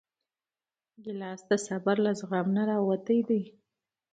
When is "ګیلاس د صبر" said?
1.03-1.95